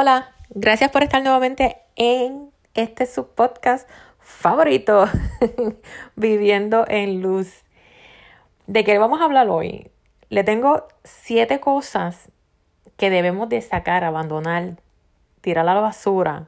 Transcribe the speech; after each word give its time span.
Hola, 0.00 0.30
gracias 0.50 0.92
por 0.92 1.02
estar 1.02 1.20
nuevamente 1.24 1.76
en 1.96 2.52
este 2.74 3.04
subpodcast 3.04 3.90
favorito, 4.20 5.08
Viviendo 6.14 6.84
en 6.86 7.20
Luz. 7.20 7.64
¿De 8.68 8.84
qué 8.84 8.96
vamos 8.98 9.20
a 9.20 9.24
hablar 9.24 9.48
hoy? 9.48 9.90
Le 10.28 10.44
tengo 10.44 10.86
siete 11.02 11.58
cosas 11.58 12.30
que 12.96 13.10
debemos 13.10 13.48
de 13.48 13.60
sacar, 13.60 14.04
abandonar, 14.04 14.76
tirar 15.40 15.68
a 15.68 15.74
la 15.74 15.80
basura, 15.80 16.46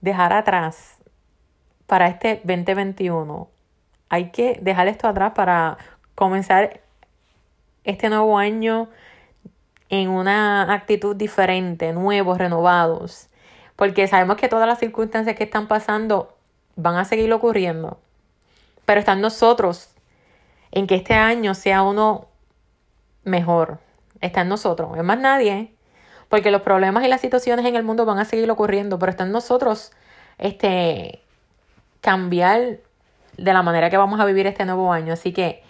dejar 0.00 0.32
atrás 0.32 0.96
para 1.86 2.08
este 2.08 2.40
2021. 2.42 3.48
Hay 4.08 4.32
que 4.32 4.58
dejar 4.60 4.88
esto 4.88 5.06
atrás 5.06 5.34
para 5.36 5.78
comenzar 6.16 6.80
este 7.84 8.08
nuevo 8.08 8.36
año 8.36 8.88
en 9.88 10.08
una 10.08 10.72
actitud 10.72 11.14
diferente, 11.14 11.92
nuevos, 11.92 12.38
renovados, 12.38 13.28
porque 13.76 14.08
sabemos 14.08 14.36
que 14.36 14.48
todas 14.48 14.66
las 14.66 14.78
circunstancias 14.78 15.36
que 15.36 15.44
están 15.44 15.68
pasando 15.68 16.34
van 16.76 16.96
a 16.96 17.04
seguir 17.04 17.32
ocurriendo, 17.32 17.98
pero 18.84 19.00
están 19.00 19.20
nosotros 19.20 19.90
en 20.72 20.86
que 20.86 20.96
este 20.96 21.14
año 21.14 21.54
sea 21.54 21.82
uno 21.82 22.26
mejor, 23.24 23.78
está 24.20 24.42
en 24.42 24.48
nosotros, 24.48 24.96
es 24.96 25.04
más 25.04 25.18
nadie, 25.18 25.72
porque 26.28 26.50
los 26.50 26.62
problemas 26.62 27.04
y 27.04 27.08
las 27.08 27.20
situaciones 27.20 27.64
en 27.64 27.76
el 27.76 27.84
mundo 27.84 28.04
van 28.04 28.18
a 28.18 28.24
seguir 28.24 28.50
ocurriendo, 28.50 28.98
pero 28.98 29.10
está 29.10 29.24
en 29.24 29.32
nosotros 29.32 29.92
este 30.38 31.20
cambiar 32.00 32.78
de 33.36 33.52
la 33.52 33.62
manera 33.62 33.90
que 33.90 33.96
vamos 33.96 34.20
a 34.20 34.24
vivir 34.24 34.46
este 34.46 34.64
nuevo 34.64 34.92
año, 34.92 35.12
así 35.12 35.32
que 35.32 35.62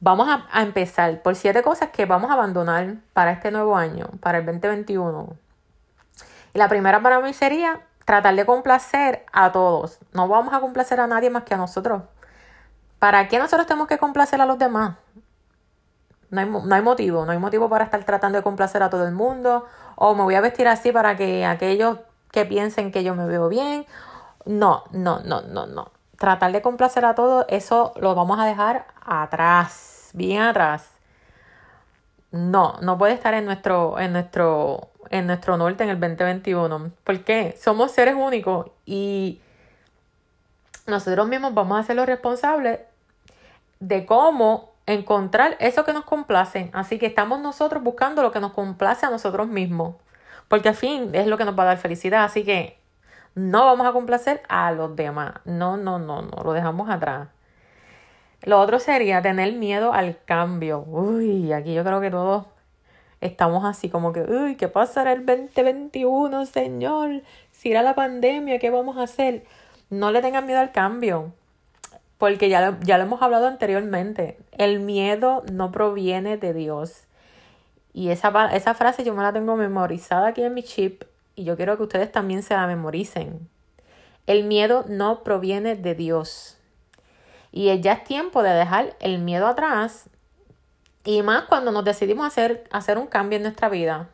Vamos 0.00 0.28
a, 0.28 0.62
empezar 0.62 1.22
por 1.22 1.34
siete 1.34 1.62
cosas 1.62 1.90
que 1.90 2.04
vamos 2.04 2.30
a 2.30 2.34
abandonar 2.34 2.96
para 3.12 3.32
este 3.32 3.50
nuevo 3.50 3.76
año, 3.76 4.08
para 4.20 4.38
el 4.38 4.46
2021. 4.46 5.36
Y 6.52 6.58
la 6.58 6.68
primera 6.68 7.02
para 7.02 7.20
mí 7.20 7.32
sería 7.32 7.80
tratar 8.04 8.34
de 8.34 8.44
complacer 8.44 9.24
a 9.32 9.52
todos. 9.52 9.98
No 10.12 10.28
vamos 10.28 10.52
a 10.52 10.60
complacer 10.60 11.00
a 11.00 11.06
nadie 11.06 11.30
más 11.30 11.44
que 11.44 11.54
a 11.54 11.56
nosotros. 11.56 12.02
¿Para 12.98 13.28
qué 13.28 13.38
nosotros 13.38 13.66
tenemos 13.66 13.88
que 13.88 13.98
complacer 13.98 14.40
a 14.40 14.46
los 14.46 14.58
demás? 14.58 14.96
No 16.30 16.40
hay, 16.40 16.48
no 16.48 16.74
hay, 16.74 16.82
motivo, 16.82 17.24
no 17.24 17.32
hay 17.32 17.38
motivo 17.38 17.68
para 17.68 17.84
estar 17.84 18.02
tratando 18.04 18.38
de 18.38 18.42
complacer 18.42 18.82
a 18.82 18.90
todo 18.90 19.06
el 19.06 19.14
mundo 19.14 19.66
o 19.96 20.14
me 20.14 20.22
voy 20.22 20.34
a 20.34 20.40
vestir 20.40 20.66
así 20.66 20.90
para 20.90 21.16
que 21.16 21.46
aquellos 21.46 21.98
que 22.30 22.44
piensen 22.44 22.90
que 22.90 23.04
yo 23.04 23.14
me 23.14 23.26
veo 23.26 23.48
bien. 23.48 23.86
No, 24.44 24.84
no, 24.90 25.20
no, 25.20 25.42
no, 25.42 25.66
no. 25.66 25.93
Tratar 26.24 26.52
de 26.52 26.62
complacer 26.62 27.04
a 27.04 27.14
todos, 27.14 27.44
eso 27.50 27.92
lo 27.96 28.14
vamos 28.14 28.40
a 28.40 28.46
dejar 28.46 28.86
atrás 29.04 29.94
bien 30.14 30.40
atrás, 30.40 30.88
no, 32.30 32.78
no 32.80 32.96
puede 32.96 33.12
estar 33.12 33.34
en 33.34 33.44
nuestro, 33.44 33.98
en 33.98 34.12
nuestro, 34.12 34.88
en 35.10 35.26
nuestro 35.26 35.58
norte 35.58 35.84
en 35.84 35.90
el 35.90 36.00
2021. 36.00 36.92
¿Por 37.04 37.24
qué? 37.24 37.54
Somos 37.60 37.92
seres 37.92 38.14
únicos 38.14 38.70
y 38.86 39.40
nosotros 40.86 41.28
mismos 41.28 41.52
vamos 41.52 41.78
a 41.78 41.82
ser 41.82 41.96
los 41.96 42.06
responsables 42.06 42.80
de 43.80 44.06
cómo 44.06 44.72
encontrar 44.86 45.56
eso 45.60 45.84
que 45.84 45.92
nos 45.92 46.04
complace. 46.04 46.70
Así 46.72 46.98
que 46.98 47.06
estamos 47.06 47.40
nosotros 47.40 47.82
buscando 47.82 48.22
lo 48.22 48.32
que 48.32 48.40
nos 48.40 48.52
complace 48.52 49.04
a 49.04 49.10
nosotros 49.10 49.46
mismos. 49.46 49.96
Porque 50.48 50.70
al 50.70 50.74
fin 50.74 51.10
es 51.14 51.26
lo 51.26 51.36
que 51.36 51.44
nos 51.44 51.58
va 51.58 51.64
a 51.64 51.66
dar 51.66 51.78
felicidad. 51.78 52.24
Así 52.24 52.44
que 52.44 52.78
no 53.34 53.66
vamos 53.66 53.86
a 53.86 53.92
complacer 53.92 54.42
a 54.48 54.72
los 54.72 54.94
demás. 54.94 55.34
No, 55.44 55.76
no, 55.76 55.98
no, 55.98 56.22
no. 56.22 56.42
Lo 56.44 56.52
dejamos 56.52 56.88
atrás. 56.88 57.28
Lo 58.42 58.60
otro 58.60 58.78
sería 58.78 59.22
tener 59.22 59.54
miedo 59.54 59.92
al 59.92 60.18
cambio. 60.24 60.80
Uy, 60.86 61.52
aquí 61.52 61.74
yo 61.74 61.82
creo 61.82 62.00
que 62.00 62.10
todos 62.10 62.44
estamos 63.20 63.64
así 63.64 63.88
como 63.88 64.12
que, 64.12 64.20
uy, 64.20 64.56
¿qué 64.56 64.68
pasará 64.68 65.12
el 65.12 65.24
2021, 65.24 66.46
señor? 66.46 67.22
Si 67.52 67.70
era 67.70 67.82
la 67.82 67.94
pandemia, 67.94 68.58
¿qué 68.58 68.70
vamos 68.70 68.98
a 68.98 69.04
hacer? 69.04 69.44
No 69.90 70.12
le 70.12 70.20
tengan 70.20 70.46
miedo 70.46 70.60
al 70.60 70.72
cambio, 70.72 71.32
porque 72.18 72.48
ya 72.48 72.60
lo, 72.70 72.78
ya 72.80 72.98
lo 72.98 73.04
hemos 73.04 73.22
hablado 73.22 73.46
anteriormente. 73.46 74.38
El 74.52 74.80
miedo 74.80 75.42
no 75.50 75.72
proviene 75.72 76.36
de 76.36 76.52
Dios. 76.52 77.06
Y 77.94 78.10
esa, 78.10 78.54
esa 78.54 78.74
frase 78.74 79.04
yo 79.04 79.14
me 79.14 79.22
la 79.22 79.32
tengo 79.32 79.56
memorizada 79.56 80.28
aquí 80.28 80.42
en 80.42 80.52
mi 80.52 80.62
chip 80.62 81.04
y 81.36 81.44
yo 81.44 81.56
quiero 81.56 81.76
que 81.76 81.82
ustedes 81.84 82.12
también 82.12 82.42
se 82.42 82.54
la 82.54 82.66
memoricen. 82.66 83.48
El 84.26 84.44
miedo 84.44 84.84
no 84.88 85.22
proviene 85.22 85.76
de 85.76 85.94
Dios. 85.94 86.58
Y 87.52 87.78
ya 87.80 87.92
es 87.92 88.04
tiempo 88.04 88.42
de 88.42 88.50
dejar 88.50 88.96
el 89.00 89.18
miedo 89.18 89.46
atrás 89.46 90.08
y 91.04 91.22
más 91.22 91.44
cuando 91.44 91.70
nos 91.70 91.84
decidimos 91.84 92.26
hacer, 92.26 92.64
hacer 92.72 92.98
un 92.98 93.06
cambio 93.06 93.36
en 93.36 93.42
nuestra 93.42 93.68
vida. 93.68 94.08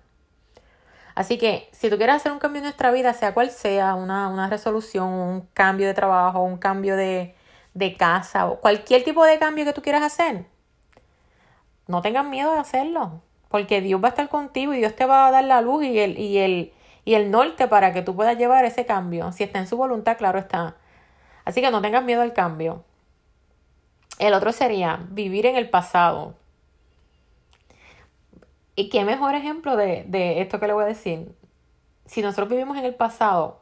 Así 1.14 1.38
que 1.38 1.68
si 1.72 1.88
tú 1.88 1.96
quieres 1.96 2.16
hacer 2.16 2.32
un 2.32 2.38
cambio 2.38 2.58
en 2.58 2.64
nuestra 2.64 2.90
vida, 2.90 3.12
sea 3.14 3.32
cual 3.34 3.50
sea, 3.50 3.94
una, 3.94 4.28
una 4.28 4.48
resolución, 4.48 5.08
un 5.08 5.40
cambio 5.54 5.86
de 5.86 5.94
trabajo, 5.94 6.42
un 6.42 6.58
cambio 6.58 6.96
de, 6.96 7.34
de 7.74 7.96
casa 7.96 8.46
o 8.46 8.60
cualquier 8.60 9.04
tipo 9.04 9.24
de 9.24 9.38
cambio 9.38 9.64
que 9.64 9.72
tú 9.72 9.82
quieras 9.82 10.02
hacer, 10.02 10.46
no 11.86 12.02
tengas 12.02 12.24
miedo 12.24 12.52
de 12.52 12.58
hacerlo, 12.58 13.22
porque 13.48 13.80
Dios 13.80 14.02
va 14.02 14.08
a 14.08 14.10
estar 14.10 14.28
contigo 14.28 14.72
y 14.74 14.78
Dios 14.78 14.94
te 14.96 15.06
va 15.06 15.26
a 15.26 15.30
dar 15.30 15.44
la 15.44 15.60
luz 15.60 15.84
y 15.84 15.98
el, 15.98 16.18
y 16.18 16.38
el, 16.38 16.72
y 17.04 17.14
el 17.14 17.30
norte 17.30 17.68
para 17.68 17.92
que 17.92 18.02
tú 18.02 18.14
puedas 18.14 18.36
llevar 18.36 18.64
ese 18.64 18.86
cambio. 18.86 19.32
Si 19.32 19.44
está 19.44 19.58
en 19.58 19.66
su 19.66 19.76
voluntad, 19.76 20.16
claro 20.18 20.38
está. 20.38 20.76
Así 21.44 21.60
que 21.60 21.70
no 21.70 21.80
tengas 21.80 22.04
miedo 22.04 22.22
al 22.22 22.32
cambio. 22.32 22.84
El 24.18 24.34
otro 24.34 24.52
sería 24.52 25.06
vivir 25.10 25.46
en 25.46 25.56
el 25.56 25.70
pasado. 25.70 26.34
¿Y 28.76 28.88
qué 28.88 29.04
mejor 29.04 29.34
ejemplo 29.34 29.76
de, 29.76 30.40
esto 30.40 30.60
que 30.60 30.66
le 30.66 30.72
voy 30.72 30.84
a 30.84 30.88
decir? 30.88 31.34
Si 32.06 32.22
nosotros 32.22 32.48
vivimos 32.48 32.76
en 32.76 32.84
el 32.84 32.94
pasado 32.94 33.60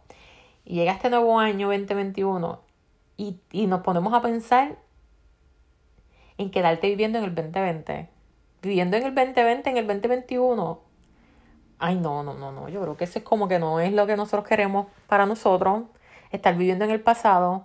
y 0.65 0.75
llega 0.75 0.93
este 0.93 1.11
nuevo 1.11 1.39
año 1.39 1.69
2021 1.69 2.61
y, 3.17 3.37
y 3.53 3.67
nos 3.67 3.81
ponemos 3.81 4.13
a 4.15 4.23
pensar 4.23 4.77
en 6.39 6.51
quedarte 6.51 6.89
viviendo 6.89 7.19
en 7.19 7.25
el 7.25 7.35
2020, 7.35 8.09
viviendo 8.63 8.97
en 8.97 9.03
el 9.05 9.15
2020, 9.15 9.71
en 9.71 9.77
el 9.77 9.87
2021, 9.87 10.88
ay 11.79 11.97
no, 11.97 12.23
no, 12.23 12.35
no, 12.35 12.53
no, 12.53 12.69
yo 12.69 12.81
creo 12.83 12.97
que 12.97 13.05
eso 13.05 13.19
es 13.19 13.25
como 13.25 13.49
que 13.49 13.59
no 13.59 13.81
es 13.81 13.93
lo 13.93 14.07
que 14.07 14.17
nosotros 14.17 14.47
queremos 14.47 14.87
para 15.07 15.27
nosotros, 15.27 15.85
estar 16.31 16.57
viviendo 16.57 16.85
en 16.85 16.91
el 16.91 17.01
pasado, 17.01 17.65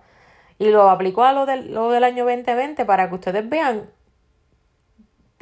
y 0.60 0.70
lo 0.70 0.90
aplico 0.90 1.24
a 1.24 1.34
lo 1.34 1.46
del, 1.46 1.74
lo 1.74 1.90
del 1.92 2.04
año 2.04 2.26
2020 2.26 2.86
para 2.86 3.10
que 3.10 3.16
ustedes 3.16 3.50
vean 3.50 3.90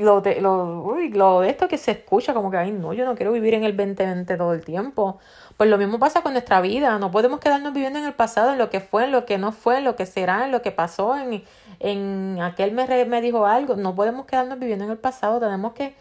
lo 0.01 0.21
de, 0.21 0.41
lo, 0.41 0.81
uy, 0.83 1.09
lo 1.09 1.41
de 1.41 1.49
esto 1.49 1.67
que 1.67 1.77
se 1.77 1.91
escucha 1.91 2.33
como 2.33 2.51
que, 2.51 2.57
ay, 2.57 2.71
no, 2.71 2.93
yo 2.93 3.05
no 3.05 3.15
quiero 3.15 3.31
vivir 3.31 3.53
en 3.53 3.63
el 3.63 3.77
2020 3.77 4.35
todo 4.37 4.53
el 4.53 4.65
tiempo. 4.65 5.19
Pues 5.57 5.69
lo 5.69 5.77
mismo 5.77 5.99
pasa 5.99 6.21
con 6.21 6.33
nuestra 6.33 6.59
vida. 6.61 6.97
No 6.97 7.11
podemos 7.11 7.39
quedarnos 7.39 7.73
viviendo 7.73 7.99
en 7.99 8.05
el 8.05 8.13
pasado, 8.13 8.51
en 8.51 8.57
lo 8.57 8.69
que 8.69 8.79
fue, 8.79 9.03
en 9.05 9.11
lo 9.11 9.25
que 9.25 9.37
no 9.37 9.51
fue, 9.51 9.77
en 9.77 9.85
lo 9.85 9.95
que 9.95 10.05
será, 10.05 10.45
en 10.45 10.51
lo 10.51 10.61
que 10.61 10.71
pasó, 10.71 11.15
en, 11.15 11.43
en 11.79 12.41
aquel 12.41 12.71
me, 12.71 13.05
me 13.05 13.21
dijo 13.21 13.45
algo. 13.45 13.75
No 13.75 13.95
podemos 13.95 14.25
quedarnos 14.25 14.59
viviendo 14.59 14.85
en 14.85 14.91
el 14.91 14.97
pasado. 14.97 15.39
Tenemos 15.39 15.73
que 15.73 15.95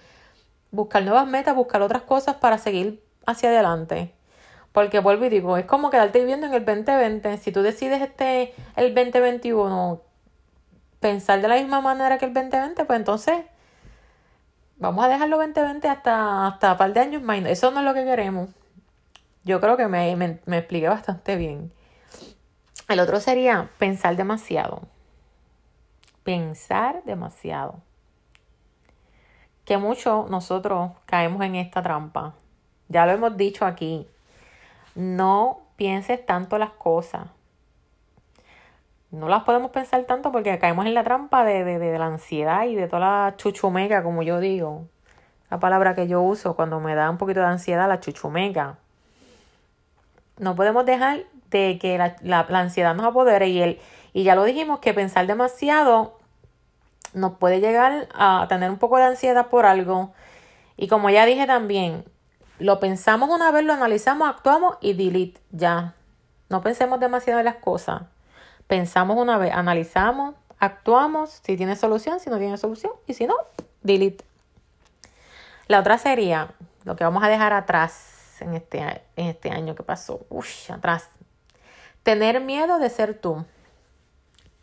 buscar 0.71 1.03
nuevas 1.03 1.27
metas, 1.27 1.55
buscar 1.55 1.83
otras 1.83 2.03
cosas 2.03 2.37
para 2.37 2.59
seguir 2.59 3.03
hacia 3.27 3.51
adelante. 3.51 4.15
Porque 4.73 5.01
vuelvo 5.01 5.25
y 5.25 5.29
digo, 5.29 5.57
es 5.57 5.67
como 5.67 5.91
quedarte 5.91 6.21
viviendo 6.21 6.47
en 6.47 6.55
el 6.55 6.65
2020. 6.65 7.39
Si 7.39 7.51
tú 7.51 7.63
decides 7.63 8.01
este, 8.01 8.55
el 8.77 8.95
2021 8.95 10.01
pensar 11.01 11.41
de 11.41 11.49
la 11.49 11.57
misma 11.57 11.81
manera 11.81 12.19
que 12.19 12.27
el 12.27 12.35
2020, 12.35 12.85
pues 12.85 12.99
entonces 12.99 13.45
vamos 14.77 15.05
a 15.05 15.09
dejarlo 15.09 15.39
2020 15.39 15.89
hasta, 15.89 16.47
hasta 16.47 16.73
un 16.73 16.79
par 16.79 16.93
de 16.93 17.01
años 17.01 17.23
más. 17.23 17.39
Eso 17.47 17.71
no 17.71 17.81
es 17.81 17.87
lo 17.87 17.95
que 17.95 18.05
queremos. 18.05 18.51
Yo 19.43 19.61
creo 19.61 19.77
que 19.77 19.89
me, 19.89 20.15
me, 20.17 20.39
me 20.47 20.59
expliqué 20.59 20.89
bastante 20.89 21.37
bien. 21.37 21.73
El 22.89 23.01
otro 23.01 23.19
sería 23.21 23.71
pensar 23.79 24.17
demasiado. 24.17 24.83
Pensar 26.23 27.03
demasiado. 27.05 27.83
Que 29.71 29.79
mucho 29.79 30.27
nosotros 30.29 30.91
caemos 31.07 31.43
en 31.43 31.55
esta 31.55 31.81
trampa. 31.81 32.35
Ya 32.89 33.07
lo 33.07 33.13
hemos 33.13 33.37
dicho 33.37 33.65
aquí. 33.65 34.05
No 34.97 35.61
pienses 35.77 36.27
tanto 36.27 36.59
las 36.59 36.71
cosas. 36.71 37.29
No 39.13 39.29
las 39.29 39.45
podemos 39.45 39.71
pensar 39.71 40.03
tanto 40.07 40.33
porque 40.33 40.59
caemos 40.59 40.87
en 40.87 40.95
la 40.95 41.05
trampa 41.05 41.45
de, 41.45 41.63
de, 41.63 41.99
la 42.01 42.07
ansiedad 42.07 42.65
y 42.65 42.75
de 42.75 42.89
toda 42.89 43.29
la 43.29 43.37
chuchumeca, 43.37 44.03
como 44.03 44.25
yo 44.25 44.41
digo. 44.41 44.87
La 45.51 45.61
palabra 45.61 45.95
que 45.95 46.09
yo 46.09 46.21
uso 46.21 46.57
cuando 46.57 46.81
me 46.81 46.97
da 46.97 47.09
un 47.09 47.17
poquito 47.17 47.39
de 47.39 47.47
ansiedad, 47.47 47.87
la 47.87 48.01
chuchumeca. 48.01 48.79
No 50.37 50.57
podemos 50.57 50.85
dejar 50.85 51.27
de 51.51 51.79
que 51.81 51.97
la, 51.97 52.17
la, 52.23 52.45
la 52.49 52.59
ansiedad 52.59 52.97
nos 52.97 53.07
apodere 53.07 53.47
y, 53.47 53.63
el, 53.63 53.81
y 54.13 54.25
ya 54.25 54.35
lo 54.35 54.43
dijimos 54.43 54.81
que 54.81 54.95
pensar 54.95 55.29
demasiado 55.29 56.19
nos 57.13 57.37
puede 57.37 57.61
llegar 57.61 58.09
a 58.15 58.47
tener 58.49 58.71
un 58.71 58.79
poco 58.79 58.97
de 58.97 59.05
ansiedad 59.05 59.49
por 59.49 59.67
algo. 59.67 60.13
Y 60.77 60.89
como 60.89 61.11
ya 61.11 61.27
dije 61.27 61.47
también, 61.47 62.05
lo 62.59 62.81
pensamos 62.81 63.31
una 63.31 63.51
vez, 63.51 63.65
lo 63.65 63.73
analizamos, 63.73 64.29
actuamos 64.29 64.77
y 64.81 64.93
delete, 64.93 65.41
ya. 65.51 65.95
No 66.49 66.63
pensemos 66.63 67.01
demasiado 67.01 67.41
en 67.41 67.47
las 67.47 67.57
cosas. 67.57 68.03
Pensamos 68.67 69.17
una 69.17 69.39
vez, 69.39 69.53
analizamos, 69.53 70.35
actuamos, 70.59 71.41
si 71.43 71.57
tiene 71.57 71.77
solución, 71.77 72.21
si 72.21 72.31
no 72.31 72.39
tiene 72.39 72.59
solución, 72.59 72.93
y 73.07 73.15
si 73.15 73.27
no, 73.27 73.35
delete. 73.83 74.25
La 75.69 75.81
otra 75.81 75.99
sería, 75.99 76.51
lo 76.85 76.97
que 76.97 77.05
vamos 77.05 77.23
a 77.23 77.29
dejar 77.29 77.53
atrás, 77.53 78.21
en 78.41 78.55
este, 78.55 78.81
en 79.17 79.27
este 79.27 79.51
año 79.51 79.75
que 79.75 79.83
pasó. 79.83 80.27
Uy, 80.29 80.47
atrás. 80.69 81.09
Tener 82.03 82.41
miedo 82.41 82.79
de 82.79 82.91
ser 82.91 83.19
tú. 83.19 83.45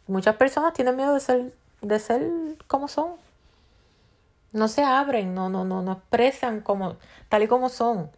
Muchas 0.08 0.36
personas 0.36 0.74
tienen 0.74 0.96
miedo 0.96 1.14
de 1.14 1.20
ser, 1.20 1.54
de 1.82 2.00
ser 2.00 2.30
como 2.68 2.88
son. 2.88 3.16
No 4.54 4.68
se 4.68 4.84
abren, 4.84 5.36
no, 5.36 5.50
no, 5.50 5.66
no, 5.66 5.82
no 5.82 5.94
expresan 5.94 6.62
como, 6.62 6.98
tal 7.30 7.44
y 7.44 7.48
como 7.48 7.70
son. 7.70 8.10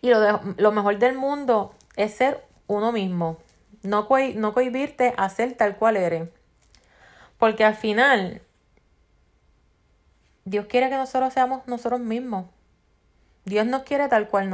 Y 0.00 0.10
lo, 0.10 0.40
lo 0.56 0.72
mejor 0.72 0.98
del 0.98 1.16
mundo 1.16 1.74
es 1.96 2.14
ser 2.14 2.44
uno 2.66 2.92
mismo. 2.92 3.38
No, 3.82 4.08
no 4.34 4.54
cohibirte 4.54 5.14
a 5.16 5.28
ser 5.28 5.56
tal 5.56 5.76
cual 5.76 5.96
eres. 5.96 6.30
Porque 7.38 7.64
al 7.64 7.74
final, 7.74 8.42
Dios 10.44 10.66
quiere 10.66 10.88
que 10.88 10.96
nosotros 10.96 11.32
seamos 11.32 11.66
nosotros 11.66 12.00
mismos. 12.00 12.46
Dios 13.44 13.66
nos 13.66 13.82
quiere 13.82 14.08
tal 14.08 14.28
cual 14.28 14.50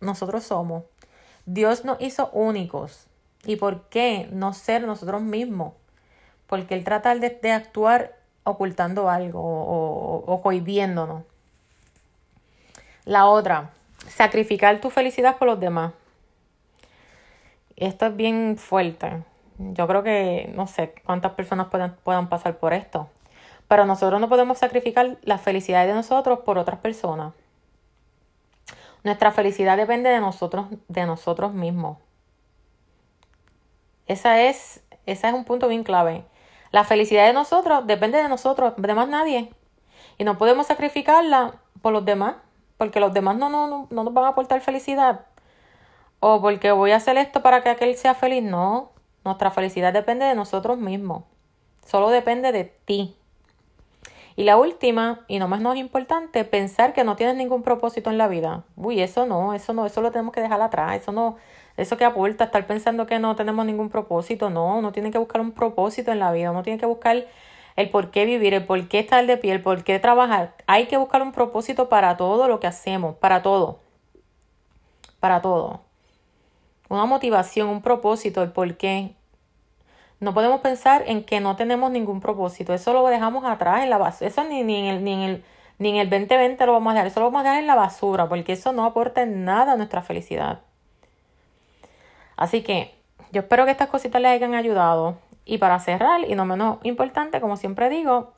nosotros 0.00 0.44
somos. 0.44 0.84
Dios 1.46 1.84
nos 1.84 2.00
hizo 2.00 2.30
únicos. 2.30 3.06
¿Y 3.44 3.56
por 3.56 3.88
qué 3.88 4.28
no 4.32 4.52
ser 4.52 4.82
nosotros 4.82 5.22
mismos? 5.22 5.74
Porque 6.48 6.74
Él 6.74 6.82
trata 6.82 7.14
de, 7.14 7.52
actuar 7.52 8.16
ocultando 8.42 9.08
algo 9.08 9.40
o, 9.40 10.24
o 10.26 10.42
cohibiéndonos. 10.42 11.22
La 13.04 13.26
otra, 13.26 13.70
sacrificar 14.08 14.80
tu 14.80 14.90
felicidad 14.90 15.38
por 15.38 15.48
los 15.48 15.60
demás. 15.60 15.92
Esto 17.76 18.06
es 18.06 18.16
bien 18.16 18.56
fuerte. 18.58 19.22
Yo 19.58 19.86
creo 19.86 20.02
que 20.02 20.52
no 20.54 20.66
sé 20.66 20.94
cuántas 21.04 21.32
personas 21.32 21.68
puedan, 21.68 21.96
puedan 22.02 22.28
pasar 22.28 22.58
por 22.58 22.72
esto. 22.72 23.08
Pero 23.68 23.84
nosotros 23.86 24.20
no 24.20 24.28
podemos 24.28 24.58
sacrificar 24.58 25.18
la 25.22 25.38
felicidad 25.38 25.86
de 25.86 25.92
nosotros 25.92 26.40
por 26.40 26.58
otras 26.58 26.80
personas. 26.80 27.34
Nuestra 29.04 29.30
felicidad 29.30 29.76
depende 29.76 30.10
de 30.10 30.20
nosotros, 30.20 30.66
de 30.88 31.06
nosotros 31.06 31.52
mismos. 31.54 31.98
Esa 34.06 34.42
es, 34.42 34.82
esa 35.06 35.28
es 35.28 35.34
un 35.34 35.44
punto 35.44 35.68
bien 35.68 35.84
clave. 35.84 36.24
La 36.70 36.84
felicidad 36.84 37.26
de 37.26 37.32
nosotros 37.32 37.86
depende 37.86 38.18
de 38.18 38.28
nosotros, 38.28 38.74
de 38.76 38.94
más 38.94 39.08
nadie. 39.08 39.52
Y 40.18 40.24
no 40.24 40.38
podemos 40.38 40.66
sacrificarla 40.66 41.54
por 41.80 41.92
los 41.92 42.04
demás, 42.04 42.36
porque 42.76 43.00
los 43.00 43.12
demás 43.12 43.36
no, 43.36 43.48
no, 43.48 43.86
no 43.90 44.04
nos 44.04 44.12
van 44.12 44.24
a 44.24 44.28
aportar 44.28 44.60
felicidad. 44.60 45.26
O 46.20 46.40
porque 46.40 46.72
voy 46.72 46.90
a 46.90 46.96
hacer 46.96 47.16
esto 47.16 47.42
para 47.42 47.62
que 47.62 47.70
aquel 47.70 47.96
sea 47.96 48.14
feliz. 48.14 48.42
No, 48.42 48.92
nuestra 49.24 49.50
felicidad 49.50 49.92
depende 49.92 50.24
de 50.26 50.34
nosotros 50.34 50.78
mismos. 50.78 51.24
Solo 51.86 52.10
depende 52.10 52.52
de 52.52 52.64
ti. 52.64 53.16
Y 54.38 54.44
la 54.44 54.56
última, 54.56 55.24
y 55.26 55.40
no 55.40 55.48
menos 55.48 55.74
importante, 55.74 56.44
pensar 56.44 56.92
que 56.92 57.02
no 57.02 57.16
tienes 57.16 57.34
ningún 57.34 57.64
propósito 57.64 58.08
en 58.08 58.18
la 58.18 58.28
vida. 58.28 58.62
Uy, 58.76 59.00
eso 59.00 59.26
no, 59.26 59.52
eso 59.52 59.72
no, 59.72 59.84
eso 59.84 60.00
lo 60.00 60.12
tenemos 60.12 60.32
que 60.32 60.40
dejar 60.40 60.62
atrás. 60.62 60.94
Eso 60.94 61.10
no, 61.10 61.34
eso 61.76 61.96
que 61.96 62.04
aporta, 62.04 62.44
estar 62.44 62.64
pensando 62.68 63.04
que 63.04 63.18
no 63.18 63.34
tenemos 63.34 63.66
ningún 63.66 63.88
propósito. 63.88 64.48
No, 64.48 64.78
uno 64.78 64.92
tiene 64.92 65.10
que 65.10 65.18
buscar 65.18 65.40
un 65.40 65.50
propósito 65.50 66.12
en 66.12 66.20
la 66.20 66.30
vida. 66.30 66.52
Uno 66.52 66.62
tiene 66.62 66.78
que 66.78 66.86
buscar 66.86 67.26
el 67.74 67.90
por 67.90 68.12
qué 68.12 68.26
vivir, 68.26 68.54
el 68.54 68.64
por 68.64 68.86
qué 68.86 69.00
estar 69.00 69.26
de 69.26 69.38
pie, 69.38 69.54
el 69.54 69.60
por 69.60 69.82
qué 69.82 69.98
trabajar. 69.98 70.54
Hay 70.68 70.86
que 70.86 70.98
buscar 70.98 71.20
un 71.22 71.32
propósito 71.32 71.88
para 71.88 72.16
todo 72.16 72.46
lo 72.46 72.60
que 72.60 72.68
hacemos, 72.68 73.16
para 73.16 73.42
todo. 73.42 73.80
Para 75.18 75.42
todo. 75.42 75.80
Una 76.88 77.06
motivación, 77.06 77.66
un 77.70 77.82
propósito, 77.82 78.44
el 78.44 78.52
por 78.52 78.76
qué. 78.76 79.16
No 80.20 80.34
podemos 80.34 80.60
pensar 80.60 81.04
en 81.06 81.24
que 81.24 81.40
no 81.40 81.54
tenemos 81.56 81.90
ningún 81.90 82.20
propósito. 82.20 82.74
Eso 82.74 82.92
lo 82.92 83.06
dejamos 83.06 83.44
atrás 83.44 83.82
en 83.84 83.90
la 83.90 83.98
basura. 83.98 84.28
Eso 84.28 84.44
ni, 84.44 84.64
ni, 84.64 84.76
en 84.76 84.86
el, 84.86 85.04
ni, 85.04 85.12
en 85.12 85.20
el, 85.20 85.44
ni 85.78 85.90
en 85.90 85.96
el 85.96 86.10
2020 86.10 86.66
lo 86.66 86.72
vamos 86.72 86.90
a 86.90 86.94
dejar. 86.94 87.06
Eso 87.06 87.20
lo 87.20 87.26
vamos 87.26 87.40
a 87.40 87.44
dejar 87.44 87.60
en 87.60 87.66
la 87.66 87.76
basura 87.76 88.28
porque 88.28 88.52
eso 88.52 88.72
no 88.72 88.84
aporta 88.84 89.24
nada 89.26 89.72
a 89.72 89.76
nuestra 89.76 90.02
felicidad. 90.02 90.60
Así 92.36 92.62
que 92.62 92.94
yo 93.32 93.42
espero 93.42 93.64
que 93.64 93.70
estas 93.70 93.88
cositas 93.88 94.20
les 94.20 94.32
hayan 94.32 94.54
ayudado. 94.54 95.18
Y 95.44 95.58
para 95.58 95.78
cerrar, 95.78 96.28
y 96.28 96.34
no 96.34 96.44
menos 96.44 96.78
importante, 96.82 97.40
como 97.40 97.56
siempre 97.56 97.88
digo, 97.88 98.32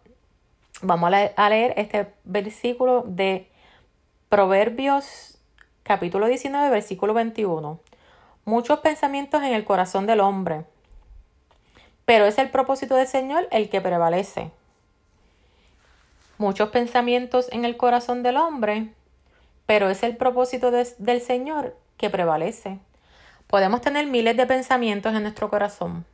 vamos 0.82 1.12
a 1.36 1.48
leer 1.48 1.74
este 1.76 2.12
versículo 2.24 3.02
de 3.06 3.50
Proverbios 4.28 5.38
capítulo 5.82 6.26
19, 6.26 6.70
versículo 6.70 7.14
21. 7.14 7.80
Muchos 8.44 8.78
pensamientos 8.78 9.42
en 9.42 9.54
el 9.54 9.64
corazón 9.64 10.06
del 10.06 10.20
hombre 10.20 10.64
pero 12.10 12.26
es 12.26 12.38
el 12.38 12.50
propósito 12.50 12.96
del 12.96 13.06
Señor 13.06 13.46
el 13.52 13.68
que 13.68 13.80
prevalece. 13.80 14.50
Muchos 16.38 16.70
pensamientos 16.70 17.46
en 17.52 17.64
el 17.64 17.76
corazón 17.76 18.24
del 18.24 18.36
hombre, 18.36 18.88
pero 19.66 19.88
es 19.88 20.02
el 20.02 20.16
propósito 20.16 20.72
del 20.72 21.20
Señor 21.20 21.76
que 21.98 22.10
prevalece. 22.10 22.80
Podemos 23.46 23.80
tener 23.80 24.08
miles 24.08 24.36
de 24.36 24.44
pensamientos 24.44 25.14
en 25.14 25.22
nuestro 25.22 25.50
corazón. 25.50 26.04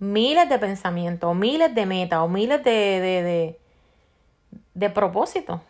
Miles 0.00 0.48
de 0.48 0.58
pensamientos, 0.58 1.36
miles 1.36 1.72
de 1.72 1.86
metas, 1.86 2.18
o 2.18 2.26
miles 2.26 2.64
de, 2.64 2.72
de, 2.72 3.22
de, 3.22 3.60
de 4.74 4.90
propósitos 4.90 5.60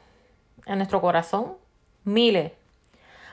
en 0.64 0.78
nuestro 0.78 1.02
corazón. 1.02 1.58
Miles. 2.04 2.52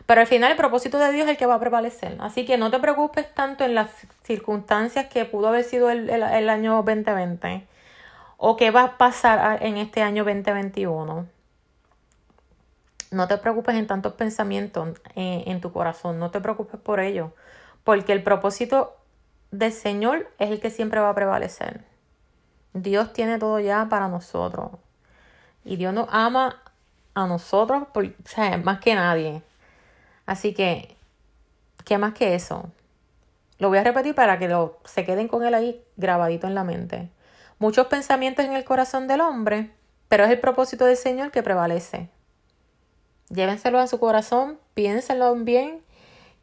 Pero 0.10 0.22
al 0.22 0.28
final 0.28 0.50
el 0.50 0.58
propósito 0.58 0.98
de 0.98 1.12
Dios 1.12 1.26
es 1.26 1.30
el 1.34 1.38
que 1.38 1.46
va 1.46 1.54
a 1.54 1.60
prevalecer. 1.60 2.18
Así 2.20 2.44
que 2.44 2.58
no 2.58 2.72
te 2.72 2.80
preocupes 2.80 3.32
tanto 3.36 3.64
en 3.64 3.76
las 3.76 3.92
circunstancias 4.24 5.06
que 5.06 5.24
pudo 5.26 5.50
haber 5.50 5.64
sido 5.64 5.92
el, 5.92 6.50
año 6.50 6.78
2020 6.78 7.68
o 8.38 8.58
qué 8.58 8.72
va 8.72 8.84
a 8.86 8.98
pasar 8.98 9.62
en 9.62 9.78
este 9.78 10.02
año 10.02 10.24
2021. 10.24 11.28
No 13.12 13.28
te 13.28 13.38
preocupes 13.38 13.76
en 13.76 13.86
tantos 13.86 14.14
pensamientos 14.14 15.00
en, 15.14 15.48
en 15.48 15.62
tu 15.62 15.72
corazón, 15.72 16.18
no 16.18 16.32
te 16.32 16.42
preocupes 16.42 16.80
por 16.80 17.00
ello, 17.00 17.36
porque 17.84 18.12
el 18.12 18.24
propósito 18.24 18.98
del 19.52 19.72
Señor 19.72 20.28
es 20.40 20.50
el 20.50 20.60
que 20.60 20.72
siempre 20.72 21.02
va 21.02 21.10
a 21.10 21.16
prevalecer. 21.16 21.84
Dios 22.74 23.14
tiene 23.14 23.38
todo 23.38 23.60
ya 23.60 23.86
para 23.90 24.08
nosotros. 24.08 24.72
Y 25.64 25.76
Dios 25.76 25.94
nos 25.94 26.08
ama 26.10 26.64
a 27.14 27.28
nosotros 27.28 27.84
por, 27.94 28.12
más 28.64 28.80
que 28.80 28.96
nadie. 28.96 29.44
Así 30.30 30.54
que, 30.54 30.96
¿qué 31.86 31.98
más 31.98 32.14
que 32.14 32.36
eso? 32.36 32.70
Lo 33.58 33.70
voy 33.70 33.80
a 33.80 33.84
repetir 33.84 34.14
para 34.14 34.38
que 34.38 34.48
lo, 34.48 34.78
se 34.86 35.04
queden 35.04 35.28
con 35.28 35.44
él 35.44 35.56
ahí 35.56 35.82
grabadito 35.98 36.46
en 36.46 36.54
la 36.54 36.64
mente. 36.64 37.10
Muchos 37.58 37.88
pensamientos 37.88 38.46
en 38.46 38.54
el 38.54 38.64
corazón 38.64 39.08
del 39.08 39.22
hombre, 39.22 39.72
pero 40.08 40.26
es 40.26 40.30
el 40.30 40.40
propósito 40.40 40.86
del 40.86 40.98
Señor 40.98 41.32
que 41.32 41.42
prevalece. 41.42 42.10
Llévenselo 43.30 43.80
a 43.80 43.88
su 43.88 44.00
corazón, 44.00 44.60
piénsenlo 44.76 45.34
bien, 45.34 45.82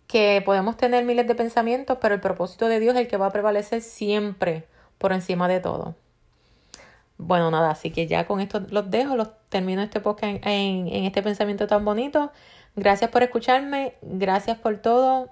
que 0.08 0.42
podemos 0.44 0.76
tener 0.76 1.04
miles 1.04 1.28
de 1.28 1.36
pensamientos, 1.36 1.98
pero 2.00 2.16
el 2.16 2.20
propósito 2.20 2.66
de 2.66 2.80
Dios 2.80 2.96
es 2.96 3.02
el 3.02 3.06
que 3.06 3.18
va 3.18 3.26
a 3.26 3.32
prevalecer 3.32 3.82
siempre 3.82 4.66
por 4.98 5.12
encima 5.12 5.46
de 5.46 5.60
todo. 5.60 5.94
Bueno, 7.18 7.52
nada, 7.52 7.70
así 7.70 7.92
que 7.92 8.08
ya 8.08 8.26
con 8.26 8.40
esto 8.40 8.60
los 8.68 8.90
dejo, 8.90 9.14
los 9.14 9.28
termino 9.48 9.80
este 9.80 10.00
podcast 10.00 10.44
en 10.44 10.88
este 10.88 11.22
pensamiento 11.22 11.68
tan 11.68 11.84
bonito. 11.84 12.32
Gracias 12.76 13.10
por 13.10 13.22
escucharme, 13.22 13.94
gracias 14.02 14.58
por 14.58 14.76
todo 14.76 15.30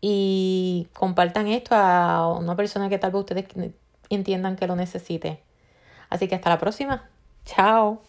y 0.00 0.88
compartan 0.94 1.48
esto 1.48 1.74
a 1.74 2.34
una 2.34 2.56
persona 2.56 2.88
que 2.88 2.98
tal 2.98 3.12
vez 3.12 3.20
ustedes 3.20 3.46
entiendan 4.08 4.56
que 4.56 4.66
lo 4.66 4.74
necesite. 4.74 5.42
Así 6.08 6.28
que 6.28 6.34
hasta 6.34 6.48
la 6.48 6.58
próxima. 6.58 7.08
Chao. 7.44 8.00